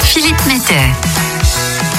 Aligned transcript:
Philippe 0.00 0.46
Metter. 0.46 0.80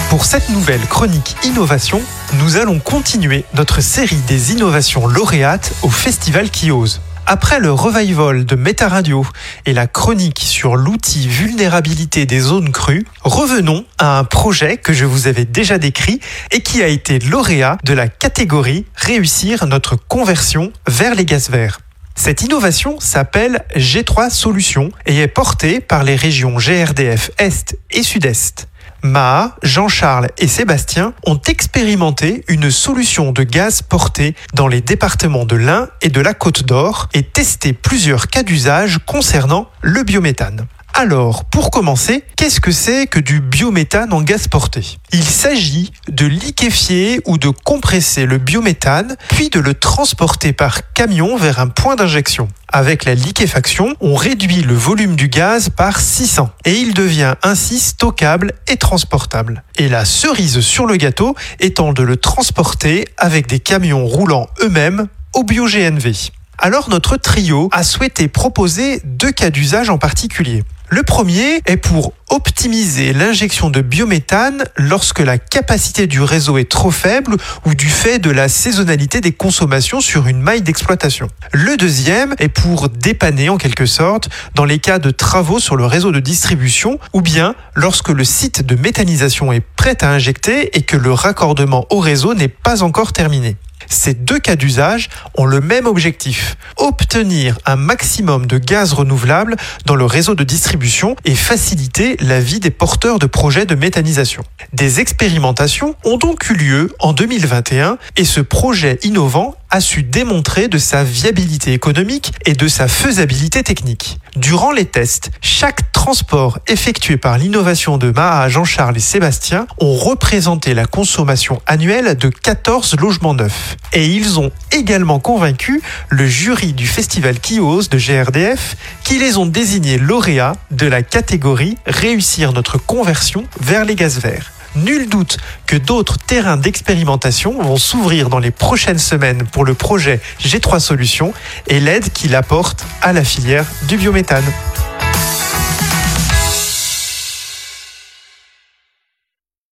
Pour 0.10 0.26
cette 0.26 0.50
nouvelle 0.50 0.82
chronique 0.82 1.36
innovation, 1.44 2.02
nous 2.40 2.58
allons 2.58 2.80
continuer 2.80 3.46
notre 3.54 3.80
série 3.80 4.20
des 4.28 4.54
innovations 4.54 5.06
lauréates 5.06 5.72
au 5.84 5.90
Festival 5.90 6.50
qui 6.50 6.72
ose. 6.72 7.00
Après 7.28 7.60
le 7.60 7.72
revival 7.72 8.44
de 8.46 8.56
Meta 8.56 8.88
Radio 8.88 9.24
et 9.68 9.74
la 9.74 9.86
chronique 9.86 10.40
sur 10.40 10.76
l'outil 10.76 11.28
vulnérabilité 11.28 12.26
des 12.26 12.40
zones 12.40 12.72
crues, 12.72 13.06
revenons 13.22 13.86
à 14.00 14.18
un 14.18 14.24
projet 14.24 14.78
que 14.78 14.94
je 14.94 15.06
vous 15.06 15.28
avais 15.28 15.46
déjà 15.46 15.78
décrit 15.78 16.22
et 16.50 16.62
qui 16.62 16.82
a 16.82 16.88
été 16.88 17.20
lauréat 17.20 17.78
de 17.84 17.94
la 17.94 18.08
catégorie 18.08 18.88
Réussir 18.96 19.68
notre 19.68 19.96
conversion 19.96 20.74
vers 20.88 21.14
les 21.14 21.26
gaz 21.26 21.52
verts. 21.52 21.83
Cette 22.16 22.44
innovation 22.44 23.00
s'appelle 23.00 23.66
G3 23.76 24.30
Solutions 24.30 24.92
et 25.06 25.20
est 25.20 25.28
portée 25.28 25.80
par 25.82 26.04
les 26.04 26.16
régions 26.16 26.56
GRDF 26.58 27.32
Est 27.38 27.78
et 27.92 28.04
Sud-Est. 28.04 28.68
Maha, 29.02 29.58
Jean-Charles 29.64 30.30
et 30.38 30.48
Sébastien 30.48 31.14
ont 31.26 31.40
expérimenté 31.48 32.46
une 32.48 32.72
solution 32.72 33.34
de 33.34 33.44
gaz 33.44 33.82
portée 33.82 34.36
dans 34.54 34.68
les 34.68 34.80
départements 34.80 35.46
de 35.46 35.58
l'Ain 35.58 35.90
et 36.02 36.10
de 36.10 36.22
la 36.22 36.34
Côte 36.34 36.64
d'Or 36.64 37.10
et 37.14 37.24
testé 37.24 37.74
plusieurs 37.74 38.28
cas 38.28 38.44
d'usage 38.44 39.00
concernant 39.06 39.70
le 39.82 40.04
biométhane. 40.04 40.68
Alors, 40.96 41.44
pour 41.46 41.72
commencer, 41.72 42.24
qu'est-ce 42.36 42.62
que 42.62 42.72
c'est 42.72 43.08
que 43.08 43.20
du 43.20 43.42
biométhane 43.42 44.14
en 44.14 44.22
gaz 44.22 44.48
porté? 44.48 45.00
Il 45.12 45.24
s'agit 45.24 45.92
de 46.08 46.28
liquéfier 46.28 47.20
ou 47.26 47.40
de 47.40 47.50
compresser 47.50 48.28
le 48.28 48.38
biométhane, 48.38 49.18
puis 49.30 49.50
de 49.50 49.60
le 49.60 49.74
transporter 49.74 50.54
par 50.54 50.94
camion 50.94 51.36
vers 51.36 51.60
un 51.60 51.68
point 51.68 51.96
d'injection. 51.96 52.48
Avec 52.72 53.06
la 53.06 53.16
liquéfaction, 53.16 53.96
on 54.02 54.14
réduit 54.14 54.62
le 54.62 54.76
volume 54.76 55.16
du 55.16 55.30
gaz 55.30 55.70
par 55.70 56.00
600 56.00 56.52
et 56.66 56.74
il 56.74 56.94
devient 56.94 57.34
ainsi 57.42 57.80
stockable 57.80 58.54
et 58.68 58.78
transportable. 58.78 59.64
Et 59.78 59.90
la 59.90 60.06
cerise 60.06 60.60
sur 60.60 60.86
le 60.86 60.98
gâteau 60.98 61.36
étant 61.60 61.94
de 61.94 62.04
le 62.04 62.18
transporter 62.18 63.08
avec 63.18 63.48
des 63.48 63.60
camions 63.60 64.06
roulant 64.06 64.48
eux-mêmes 64.62 65.08
au 65.34 65.44
bio-GNV. 65.44 66.32
Alors 66.66 66.90
notre 66.90 67.18
trio 67.18 67.68
a 67.74 67.84
souhaité 67.84 68.30
proposer 68.30 69.02
deux 69.04 69.34
cas 69.34 69.50
d'usage 69.50 69.90
en 69.90 69.98
particulier. 69.98 70.64
Le 70.88 71.04
premier 71.04 71.62
est 71.66 71.76
pour 71.76 72.14
optimiser 72.30 73.12
l'injection 73.12 73.70
de 73.70 73.82
biométhane 73.82 74.64
lorsque 74.78 75.20
la 75.20 75.38
capacité 75.38 76.08
du 76.08 76.22
réseau 76.22 76.58
est 76.58 76.72
trop 76.72 76.90
faible 76.90 77.36
ou 77.66 77.76
du 77.76 77.90
fait 77.90 78.18
de 78.18 78.32
la 78.32 78.48
saisonnalité 78.48 79.20
des 79.20 79.34
consommations 79.34 80.00
sur 80.00 80.28
une 80.28 80.40
maille 80.40 80.62
d'exploitation. 80.62 81.28
Le 81.52 81.76
deuxième 81.76 82.34
est 82.40 82.48
pour 82.48 82.88
dépanner 82.88 83.50
en 83.50 83.58
quelque 83.58 83.86
sorte 83.86 84.30
dans 84.56 84.64
les 84.64 84.80
cas 84.80 85.00
de 85.00 85.12
travaux 85.12 85.60
sur 85.60 85.76
le 85.76 85.86
réseau 85.86 86.14
de 86.14 86.22
distribution 86.22 86.98
ou 87.12 87.20
bien 87.20 87.56
lorsque 87.76 88.08
le 88.08 88.24
site 88.24 88.66
de 88.66 88.76
méthanisation 88.76 89.52
est 89.52 89.66
prêt 89.76 90.02
à 90.02 90.12
injecter 90.12 90.78
et 90.78 90.84
que 90.84 90.96
le 90.96 91.12
raccordement 91.12 91.86
au 91.90 92.00
réseau 92.00 92.34
n'est 92.34 92.48
pas 92.48 92.84
encore 92.84 93.12
terminé. 93.12 93.58
Ces 93.94 94.16
deux 94.16 94.40
cas 94.40 94.56
d'usage 94.56 95.10
ont 95.36 95.46
le 95.46 95.62
même 95.62 95.86
objectif, 95.86 96.58
obtenir 96.78 97.60
un 97.66 97.76
maximum 97.76 98.48
de 98.48 98.58
gaz 98.58 98.92
renouvelable 98.92 99.56
dans 99.86 99.96
le 99.96 100.04
réseau 100.04 100.34
de 100.34 100.44
distribution 100.44 101.16
et 101.26 101.36
faciliter 101.36 102.18
la 102.20 102.40
vie 102.40 102.60
des 102.60 102.72
porteurs 102.72 103.20
de 103.20 103.28
projets 103.28 103.68
de 103.68 103.76
méthanisation. 103.76 104.44
Des 104.74 105.00
expérimentations 105.00 105.96
ont 106.06 106.18
donc 106.18 106.50
eu 106.50 106.56
lieu 106.56 106.96
en 107.00 107.14
2021 107.14 108.00
et 108.18 108.26
ce 108.26 108.42
projet 108.42 108.98
innovant 109.04 109.56
a 109.74 109.82
su 109.82 110.04
démontrer 110.04 110.68
de 110.68 110.78
sa 110.78 111.04
viabilité 111.04 111.74
économique 111.74 112.32
et 112.46 112.54
de 112.54 112.68
sa 112.68 112.88
faisabilité 112.88 113.64
technique. 113.64 114.20
Durant 114.36 114.72
les 114.72 114.86
tests, 114.86 115.32
chaque 115.42 115.92
transport 115.92 116.60
effectué 116.68 117.18
par 117.18 117.40
l'innovation 117.40 117.98
de 117.98 118.12
Maha, 118.12 118.50
Jean-Charles 118.50 118.98
et 118.98 119.00
Sébastien 119.00 119.66
ont 119.80 119.96
représenté 119.96 120.76
la 120.76 120.86
consommation 120.86 121.60
annuelle 121.66 122.16
de 122.16 122.30
14 122.30 122.98
logements 123.00 123.34
neufs. 123.34 123.76
Et 123.94 124.06
ils 124.06 124.40
ont 124.40 124.52
également 124.72 125.20
convaincu 125.20 125.82
le 126.10 126.28
jury 126.28 126.74
du 126.74 126.86
festival 126.86 127.40
Kios 127.40 127.88
de 127.90 127.98
GRDF 127.98 128.78
qui 129.04 129.18
les 129.18 129.38
ont 129.38 129.48
désignés 129.48 129.98
lauréats 129.98 130.56
de 130.70 130.86
la 130.86 131.02
catégorie 131.02 131.80
Réussir 131.88 132.54
notre 132.54 132.78
conversion 132.78 133.46
vers 133.60 133.86
les 133.86 133.96
gaz 133.96 134.20
verts. 134.20 134.53
Nul 134.76 135.08
doute 135.08 135.38
que 135.68 135.76
d'autres 135.76 136.18
terrains 136.18 136.58
d'expérimentation 136.58 137.62
vont 137.62 137.78
s'ouvrir 137.78 138.30
dans 138.30 138.40
les 138.40 138.52
prochaines 138.52 139.00
semaines 139.00 139.44
pour 139.52 139.66
le 139.66 139.74
projet 139.74 140.20
G3 140.42 140.80
Solutions 140.80 141.34
et 141.68 141.80
l'aide 141.80 142.12
qu'il 142.12 142.36
apporte 142.36 142.84
à 143.02 143.14
la 143.14 143.24
filière 143.24 143.66
du 143.88 143.98
biométhane. 143.98 144.44